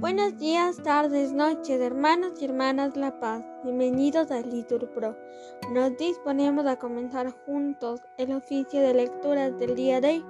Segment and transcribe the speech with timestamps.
[0.00, 3.44] Buenos días, tardes, noches, hermanos y hermanas La Paz.
[3.64, 5.16] Bienvenidos a Litur Pro.
[5.72, 10.24] Nos disponemos a comenzar juntos el oficio de lecturas del día de hoy,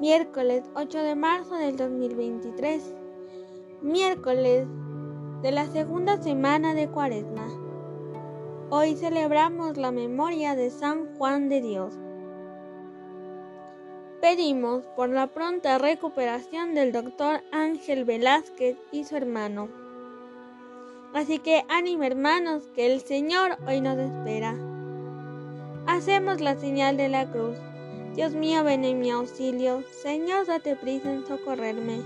[0.00, 2.94] miércoles 8 de marzo del 2023,
[3.82, 4.66] miércoles
[5.42, 7.48] de la segunda semana de Cuaresma.
[8.70, 11.98] Hoy celebramos la memoria de San Juan de Dios.
[14.28, 19.68] Pedimos por la pronta recuperación del doctor Ángel Velázquez y su hermano.
[21.14, 24.56] Así que ánimo hermanos, que el Señor hoy nos espera.
[25.86, 27.56] Hacemos la señal de la cruz.
[28.16, 29.84] Dios mío, ven en mi auxilio.
[30.02, 32.00] Señor, date prisa en socorrerme.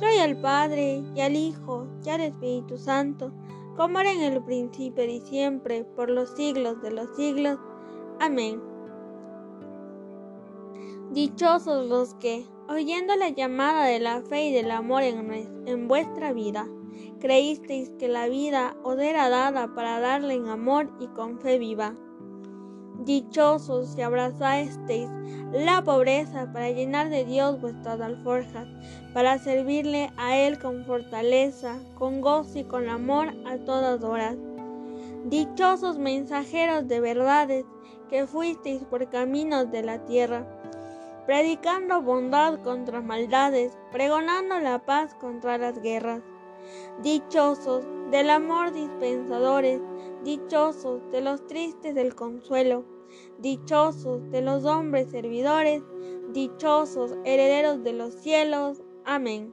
[0.00, 3.30] Soy al Padre, y al Hijo, y al Espíritu Santo,
[3.76, 7.60] como era en el principio y siempre, por los siglos de los siglos.
[8.18, 8.67] Amén.
[11.12, 16.68] Dichosos los que, oyendo la llamada de la fe y del amor en, vuestra vida,
[17.18, 21.94] creísteis que la vida os era dada para darle en amor y con fe viva.
[23.06, 25.08] Dichosos si abrazasteis
[25.50, 28.68] la pobreza para llenar de Dios vuestras alforjas,
[29.14, 34.36] para servirle a Él con fortaleza, con gozo y con amor a todas horas.
[35.24, 37.64] Dichosos mensajeros de verdades
[38.10, 40.46] que fuisteis por caminos de la tierra,
[41.28, 46.22] predicando bondad contra maldades, pregonando la paz contra las guerras.
[47.02, 49.82] Dichosos del amor dispensadores,
[50.24, 52.86] dichosos de los tristes del consuelo,
[53.40, 55.82] dichosos de los hombres servidores,
[56.32, 58.80] dichosos herederos de los cielos.
[59.04, 59.52] Amén.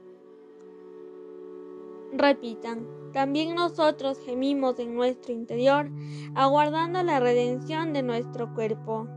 [2.13, 5.89] Repitan, también nosotros gemimos en nuestro interior,
[6.35, 9.09] aguardando la redención de nuestro cuerpo.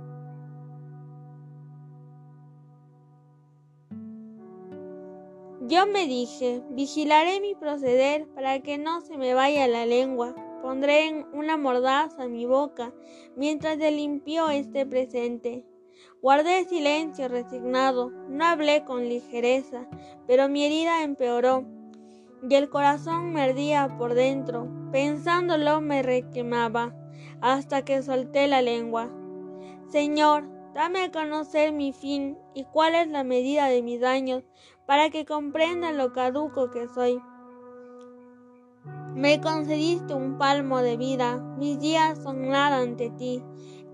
[5.69, 10.35] Yo me dije, vigilaré mi proceder para que no se me vaya la lengua.
[10.63, 12.95] Pondré una mordaza mi boca
[13.37, 15.67] mientras el limpio esté presente.
[16.23, 19.87] Guardé silencio resignado, no hablé con ligereza,
[20.27, 21.67] pero mi herida empeoró
[22.49, 24.69] y el corazón me ardía por dentro.
[24.91, 26.97] Pensándolo me requemaba
[27.43, 29.11] hasta que solté la lengua.
[29.91, 34.45] Señor, dame a conocer mi fin y cuál es la medida de mis daños
[34.87, 37.21] para que comprenda lo caduco que soy.
[39.15, 43.43] Me concediste un palmo de vida, mis días son nada ante ti.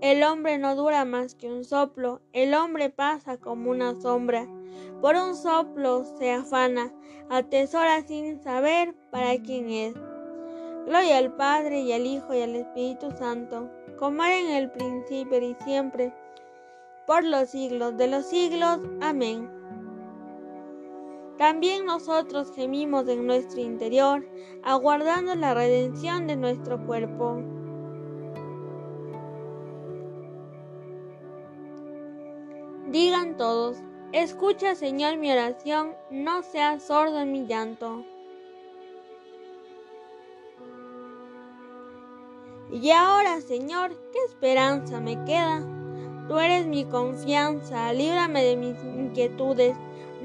[0.01, 4.47] El hombre no dura más que un soplo, el hombre pasa como una sombra.
[5.01, 6.93] Por un soplo se afana,
[7.29, 9.95] atesora sin saber para quién es.
[10.85, 15.39] Gloria al Padre y al Hijo y al Espíritu Santo, como era en el principio
[15.39, 16.13] y siempre,
[17.05, 18.79] por los siglos de los siglos.
[19.01, 19.49] Amén.
[21.37, 24.25] También nosotros gemimos en nuestro interior,
[24.63, 27.41] aguardando la redención de nuestro cuerpo.
[32.87, 33.77] Digan todos,
[34.13, 38.05] escucha Señor mi oración, no seas sordo en mi llanto.
[42.71, 45.74] Y ahora, Señor, ¿qué esperanza me queda?
[46.27, 49.75] Tú eres mi confianza, líbrame de mis inquietudes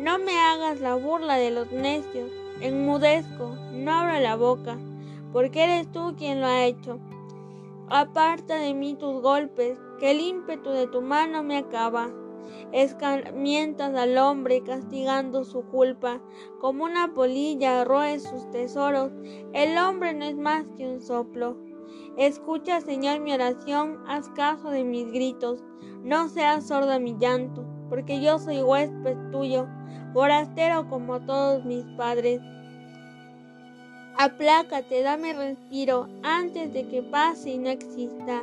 [0.00, 2.30] no me hagas la burla de los necios,
[2.62, 4.78] enmudezco, no abro la boca,
[5.30, 6.98] porque eres tú quien lo ha hecho.
[7.90, 12.08] Aparta de mí tus golpes, que el ímpetu de tu mano me acaba.
[12.72, 16.22] Escarmientas al hombre castigando su culpa,
[16.60, 19.12] como una polilla roe sus tesoros,
[19.52, 21.58] el hombre no es más que un soplo.
[22.16, 25.62] Escucha, Señor, mi oración, haz caso de mis gritos,
[26.02, 29.66] no seas sorda mi llanto, porque yo soy huésped tuyo
[30.12, 32.40] forastero como todos mis padres.
[34.18, 38.42] Aplácate, dame respiro antes de que pase y no exista.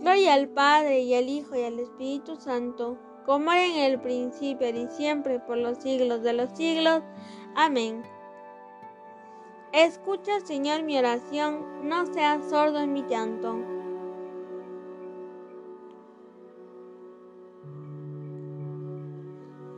[0.00, 4.68] Gloria al Padre y al Hijo y al Espíritu Santo, como era en el principio
[4.68, 7.02] y siempre por los siglos de los siglos.
[7.54, 8.02] Amén.
[9.72, 13.56] Escucha, Señor, mi oración, no seas sordo en mi llanto.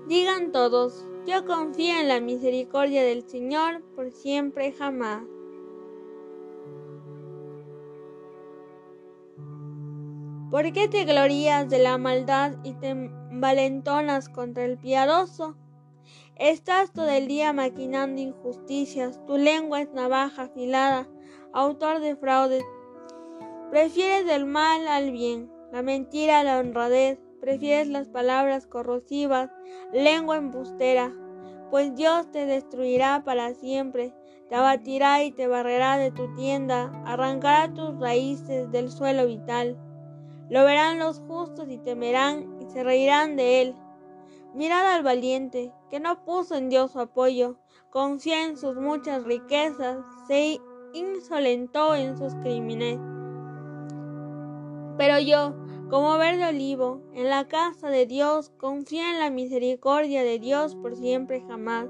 [0.08, 5.24] Digan todos, yo confío en la misericordia del Señor por siempre y jamás.
[10.50, 12.94] ¿Por qué te glorías de la maldad y te
[13.30, 15.56] valentonas contra el piadoso?
[16.36, 21.06] Estás todo el día maquinando injusticias, tu lengua es navaja afilada,
[21.52, 22.64] autor de fraudes.
[23.70, 29.50] Prefieres el mal al bien, la mentira a la honradez, prefieres las palabras corrosivas,
[29.92, 31.12] lengua embustera.
[31.70, 34.14] pues Dios te destruirá para siempre,
[34.48, 39.78] te abatirá y te barrerá de tu tienda, arrancará tus raíces del suelo vital.
[40.50, 43.76] Lo verán los justos y temerán y se reirán de él.
[44.54, 47.56] Mirad al valiente, que no puso en Dios su apoyo,
[47.90, 50.58] confía en sus muchas riquezas, se
[50.94, 52.98] insolentó en sus crímenes.
[54.96, 55.54] Pero yo,
[55.90, 60.96] como verde olivo, en la casa de Dios, confía en la misericordia de Dios por
[60.96, 61.88] siempre jamás.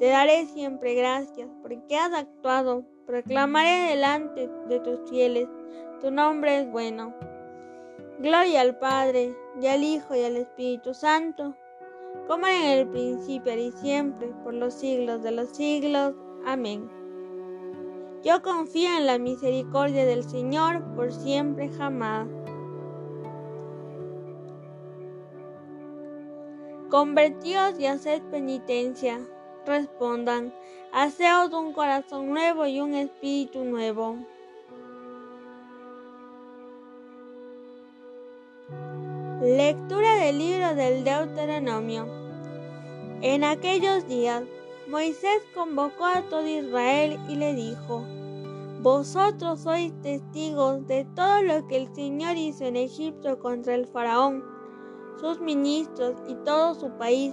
[0.00, 5.46] Te daré siempre gracias porque has actuado, proclamaré delante de tus fieles,
[6.00, 7.14] tu nombre es bueno.
[8.18, 9.32] Gloria al Padre,
[9.62, 11.54] y al Hijo, y al Espíritu Santo,
[12.26, 16.14] como en el principio y siempre, por los siglos de los siglos.
[16.44, 16.90] Amén.
[18.24, 22.26] Yo confío en la misericordia del Señor por siempre jamás.
[26.90, 29.20] Convertíos y haced penitencia.
[29.64, 30.52] Respondan,
[30.92, 34.16] haceos un corazón nuevo y un espíritu nuevo.
[39.42, 42.15] Lectura del libro del Deuteronomio.
[43.22, 44.42] En aquellos días,
[44.88, 48.04] Moisés convocó a todo Israel y le dijo,
[48.82, 54.44] Vosotros sois testigos de todo lo que el Señor hizo en Egipto contra el faraón,
[55.18, 57.32] sus ministros y todo su país,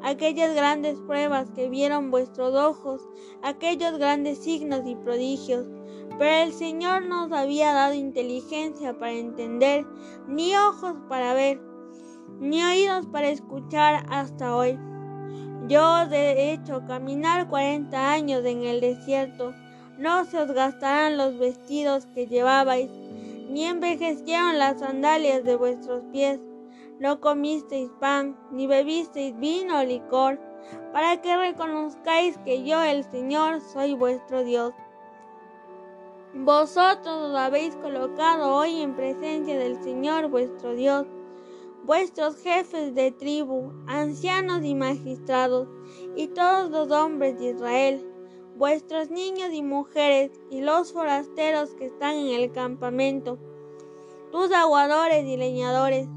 [0.00, 3.02] aquellas grandes pruebas que vieron vuestros ojos,
[3.42, 5.66] aquellos grandes signos y prodigios.
[6.20, 9.84] Pero el Señor nos había dado inteligencia para entender,
[10.28, 11.60] ni ojos para ver,
[12.38, 14.78] ni oídos para escuchar hasta hoy.
[15.68, 19.52] Yo os he hecho caminar cuarenta años en el desierto.
[19.98, 22.88] No se os gastarán los vestidos que llevabais,
[23.50, 26.38] ni envejecieron las sandalias de vuestros pies.
[27.00, 30.38] No comisteis pan, ni bebisteis vino o licor,
[30.92, 34.72] para que reconozcáis que yo, el Señor, soy vuestro Dios.
[36.32, 41.06] Vosotros os habéis colocado hoy en presencia del Señor vuestro Dios
[41.86, 45.68] vuestros jefes de tribu, ancianos y magistrados,
[46.16, 48.04] y todos los hombres de Israel,
[48.56, 53.38] vuestros niños y mujeres, y los forasteros que están en el campamento,
[54.32, 56.08] tus aguadores y leñadores,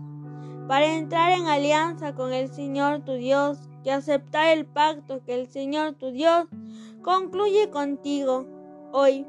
[0.67, 5.47] para entrar en alianza con el Señor tu Dios y aceptar el pacto que el
[5.47, 6.47] Señor tu Dios
[7.03, 8.47] concluye contigo
[8.91, 9.25] hoy.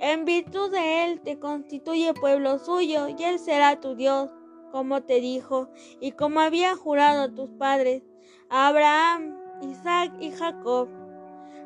[0.00, 4.30] En virtud de él te constituye pueblo suyo y él será tu Dios
[4.70, 5.68] como te dijo
[6.00, 8.02] y como había jurado tus padres,
[8.50, 10.88] Abraham, Isaac y Jacob.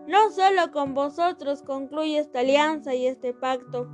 [0.06, 3.88] No solo con vosotros concluye esta alianza y este pacto,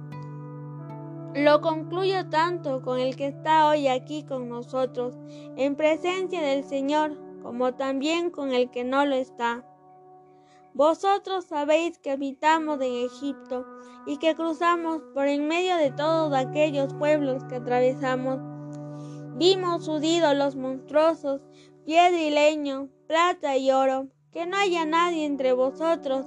[1.34, 5.18] lo concluyo tanto con el que está hoy aquí con nosotros,
[5.56, 9.64] en presencia del Señor, como también con el que no lo está.
[10.72, 13.66] Vosotros sabéis que habitamos en Egipto
[14.06, 18.38] y que cruzamos por en medio de todos aquellos pueblos que atravesamos
[19.38, 21.40] Vimos sus ídolos monstruosos,
[21.84, 26.26] piedra y leño, plata y oro, que no haya nadie entre vosotros,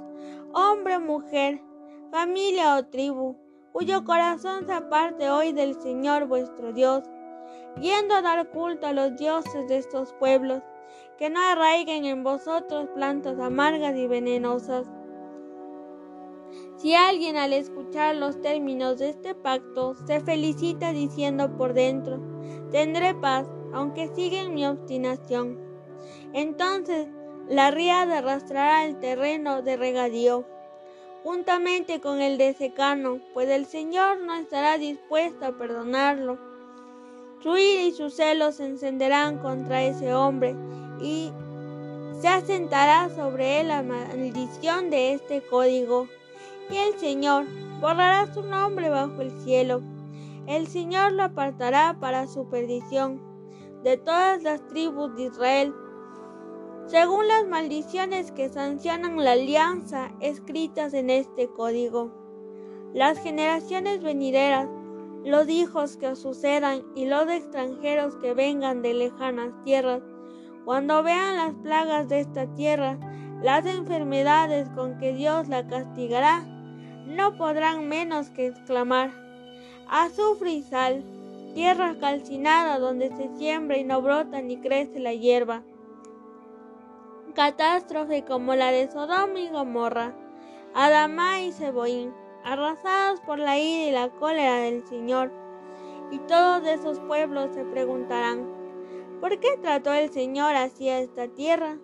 [0.53, 1.61] hombre o mujer,
[2.09, 3.35] familia o tribu,
[3.73, 7.03] cuyo corazón se aparte hoy del Señor vuestro Dios,
[7.81, 10.63] yendo a dar culto a los dioses de estos pueblos,
[11.17, 14.89] que no arraiguen en vosotros plantas amargas y venenosas.
[16.77, 22.30] Si alguien al escuchar los términos de este pacto se felicita diciendo por dentro,
[22.71, 25.59] Tendré paz, aunque siga en mi obstinación.
[26.33, 27.07] Entonces
[27.49, 30.45] la riada arrastrará el terreno de regadío,
[31.23, 36.39] juntamente con el de secano, pues el Señor no estará dispuesto a perdonarlo.
[37.43, 40.55] Su ira y sus celos se encenderán contra ese hombre,
[41.01, 41.31] y
[42.21, 46.07] se asentará sobre él la maldición de este código,
[46.69, 47.45] y el Señor
[47.81, 49.81] borrará su nombre bajo el cielo
[50.51, 53.21] el Señor lo apartará para su perdición
[53.83, 55.73] de todas las tribus de Israel,
[56.87, 62.11] según las maldiciones que sancionan la alianza escritas en este código.
[62.93, 64.67] Las generaciones venideras,
[65.23, 70.01] los hijos que sucedan y los extranjeros que vengan de lejanas tierras,
[70.65, 72.99] cuando vean las plagas de esta tierra,
[73.41, 76.43] las enfermedades con que Dios la castigará,
[77.07, 79.30] no podrán menos que exclamar,
[79.91, 81.03] azufre y sal,
[81.53, 85.61] tierra calcinada donde se siembra y no brota ni crece la hierba.
[87.35, 90.15] Catástrofe como la de Sodoma y Gomorra,
[90.73, 92.11] Adamá y Seboín,
[92.43, 95.31] arrasados por la ira y la cólera del Señor.
[96.09, 98.49] Y todos esos pueblos se preguntarán,
[99.21, 101.77] ¿por qué trató el Señor así a esta tierra?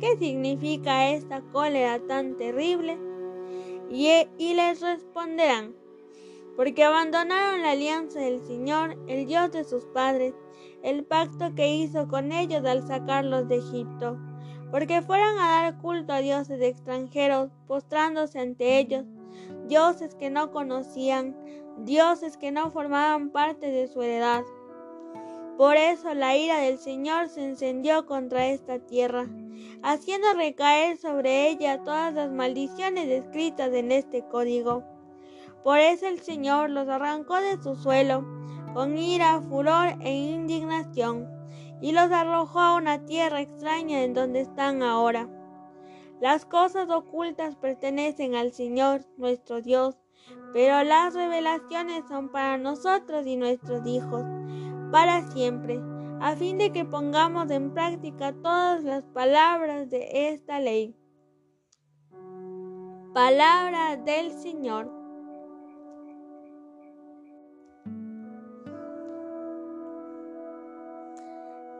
[0.00, 2.98] ¿qué significa esta cólera tan terrible?
[3.90, 5.74] Y, y les responderán,
[6.56, 10.34] porque abandonaron la alianza del Señor, el Dios de sus padres,
[10.82, 14.18] el pacto que hizo con ellos al sacarlos de Egipto,
[14.70, 19.04] porque fueron a dar culto a dioses extranjeros, postrándose ante ellos,
[19.68, 21.36] dioses que no conocían,
[21.78, 24.44] dioses que no formaban parte de su heredad.
[25.56, 29.26] Por eso la ira del Señor se encendió contra esta tierra,
[29.82, 34.95] haciendo recaer sobre ella todas las maldiciones descritas en este código.
[35.66, 38.24] Por eso el Señor los arrancó de su suelo,
[38.72, 41.28] con ira, furor e indignación,
[41.80, 45.28] y los arrojó a una tierra extraña en donde están ahora.
[46.20, 49.98] Las cosas ocultas pertenecen al Señor, nuestro Dios,
[50.52, 54.22] pero las revelaciones son para nosotros y nuestros hijos,
[54.92, 55.80] para siempre,
[56.20, 60.94] a fin de que pongamos en práctica todas las palabras de esta ley.
[63.12, 64.95] Palabra del Señor.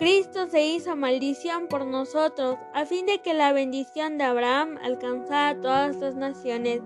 [0.07, 5.49] Cristo se hizo maldición por nosotros, a fin de que la bendición de Abraham alcanzara
[5.49, 6.81] a todas las naciones.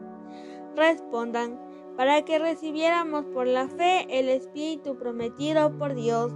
[0.75, 1.61] Respondan,
[1.99, 6.33] para que recibiéramos por la fe el Espíritu prometido por Dios.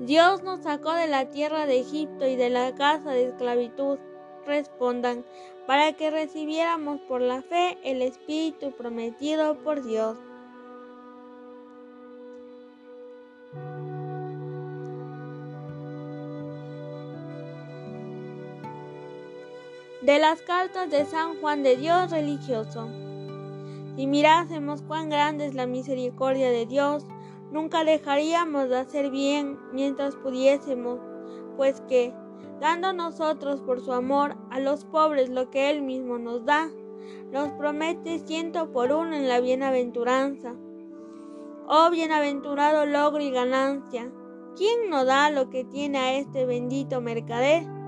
[0.00, 4.00] Dios nos sacó de la tierra de Egipto y de la casa de esclavitud.
[4.46, 5.24] Respondan,
[5.68, 10.18] para que recibiéramos por la fe el Espíritu prometido por Dios.
[20.02, 22.88] De las cartas de San Juan de Dios religioso.
[23.96, 27.04] Si mirásemos cuán grande es la misericordia de Dios,
[27.50, 31.00] nunca dejaríamos de hacer bien mientras pudiésemos,
[31.58, 32.14] pues que,
[32.60, 36.70] dando nosotros por su amor a los pobres lo que Él mismo nos da,
[37.30, 40.54] nos promete ciento por uno en la bienaventuranza.
[41.66, 44.10] Oh bienaventurado logro y ganancia,
[44.56, 47.79] ¿quién no da lo que tiene a este bendito mercader?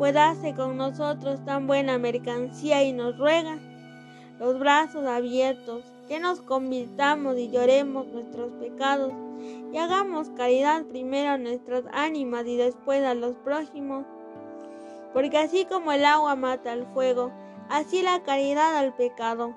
[0.00, 0.16] Pues
[0.56, 3.58] con nosotros tan buena mercancía y nos ruega
[4.38, 9.12] los brazos abiertos, que nos convirtamos y lloremos nuestros pecados
[9.70, 14.06] y hagamos caridad primero a nuestras ánimas y después a los prójimos.
[15.12, 17.30] Porque así como el agua mata al fuego,
[17.68, 19.54] así la caridad al pecado.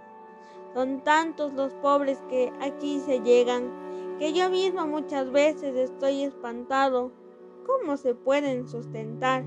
[0.74, 3.72] Son tantos los pobres que aquí se llegan,
[4.20, 7.14] que yo mismo muchas veces estoy espantado.
[7.66, 9.46] ¿Cómo se pueden sustentar?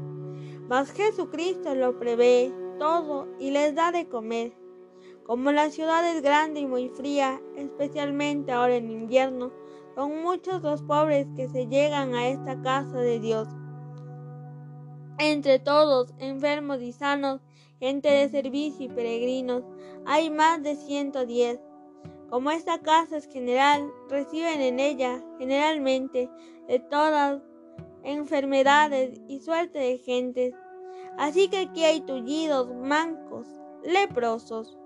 [0.68, 4.52] Mas Jesucristo lo prevé todo y les da de comer.
[5.24, 9.52] Como la ciudad es grande y muy fría, especialmente ahora en invierno,
[9.94, 13.48] son muchos los pobres que se llegan a esta casa de Dios.
[15.18, 17.40] Entre todos, enfermos y sanos,
[17.80, 19.62] gente de servicio y peregrinos,
[20.04, 21.60] hay más de 110.
[22.28, 26.28] Como esta casa es general, reciben en ella, generalmente,
[26.68, 27.40] de todas
[28.06, 30.54] enfermedades y suerte de gentes.
[31.18, 33.46] Así que aquí hay tullidos, mancos,
[33.84, 34.78] leprosos,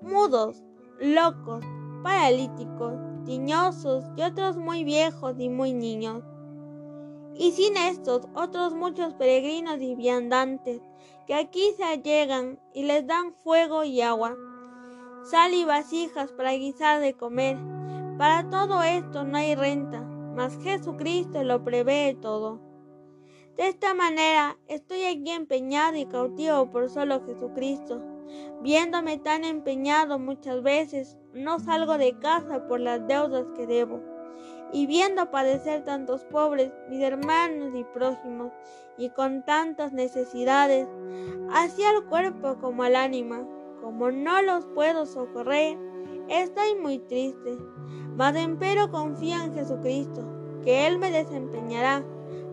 [0.00, 0.62] mudos,
[1.00, 1.64] locos,
[2.02, 6.22] paralíticos, tiñosos y otros muy viejos y muy niños.
[7.34, 10.80] Y sin estos, otros muchos peregrinos y viandantes
[11.26, 14.36] que aquí se allegan y les dan fuego y agua,
[15.24, 17.56] sal y vasijas para guisar de comer.
[18.16, 20.07] Para todo esto no hay renta
[20.38, 22.60] mas Jesucristo lo prevé todo.
[23.56, 28.00] De esta manera estoy aquí empeñado y cautivo por solo Jesucristo.
[28.62, 34.00] Viéndome tan empeñado muchas veces, no salgo de casa por las deudas que debo.
[34.72, 38.52] Y viendo padecer tantos pobres, mis hermanos y prójimos,
[38.96, 40.86] y con tantas necesidades,
[41.52, 43.44] así al cuerpo como al ánima,
[43.80, 45.76] como no los puedo socorrer,
[46.28, 47.58] estoy muy triste.
[48.16, 50.22] Mas empero confío en Jesucristo,
[50.64, 52.04] que Él me desempeñará,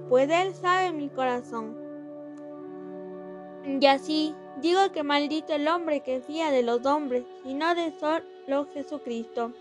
[0.10, 1.76] pues Él sabe mi corazón.
[3.66, 7.92] Y así digo que maldito el hombre que fía de los hombres, y no de
[8.00, 9.52] solo Jesucristo.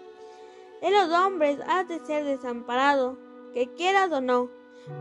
[0.83, 3.17] De los hombres has de ser desamparado,
[3.55, 4.51] que quieras o no,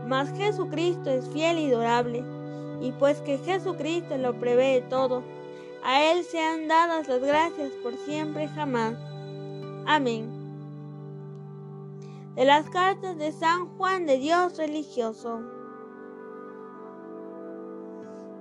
[0.06, 2.24] mas Jesucristo es fiel y durable,
[2.80, 5.22] y pues que Jesucristo lo prevé todo,
[5.84, 8.94] a Él sean dadas las gracias por siempre jamás.
[9.86, 10.30] Amén.
[12.34, 15.42] De las cartas de San Juan de Dios religioso.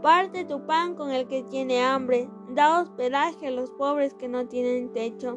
[0.01, 4.47] Parte tu pan con el que tiene hambre, da hospedaje a los pobres que no
[4.47, 5.35] tienen techo.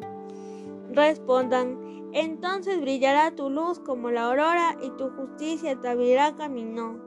[0.89, 7.06] Respondan, Entonces brillará tu luz como la aurora y tu justicia te abrirá camino.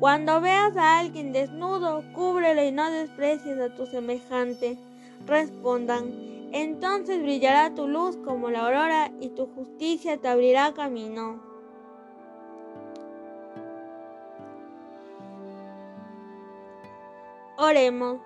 [0.00, 4.78] Cuando veas a alguien desnudo, cúbrelo y no desprecies a tu semejante.
[5.26, 6.10] Respondan,
[6.52, 11.42] entonces brillará tu luz como la aurora y tu justicia te abrirá camino.
[17.58, 18.22] Oremos.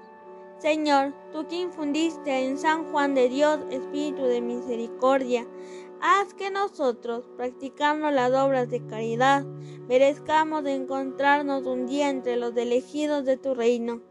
[0.58, 5.44] Señor, tú que infundiste en San Juan de Dios espíritu de misericordia,
[6.04, 9.42] haz que nosotros, practicando las obras de caridad,
[9.88, 14.02] merezcamos encontrarnos un día entre los elegidos de tu reino.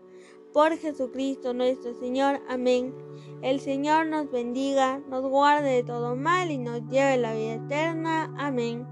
[0.53, 2.41] Por Jesucristo nuestro Señor.
[2.49, 2.95] Amén.
[3.43, 7.53] El Señor nos bendiga, nos guarde de todo mal y nos lleve a la vida
[7.53, 8.33] eterna.
[8.39, 8.87] Amén.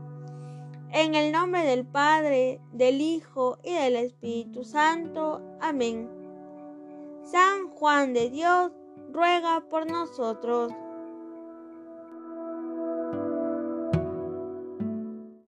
[0.91, 5.41] En el nombre del Padre, del Hijo y del Espíritu Santo.
[5.59, 6.07] Amén.
[7.23, 8.71] San Juan de Dios,
[9.11, 10.71] ruega por nosotros.